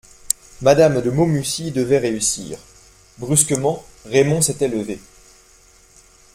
[0.63, 2.57] Mme de Maumussy devait réussir…
[3.19, 4.99] Brusquement, Raymond s'était levé.